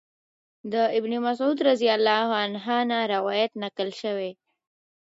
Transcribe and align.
د 0.73 0.73
ابن 0.97 1.11
مسعود 1.25 1.57
رضی 1.69 1.89
الله 1.97 2.27
عنه 2.41 2.75
نه 2.89 2.99
روايت 3.13 3.51
نقل 3.63 3.89
شوی 4.01 4.31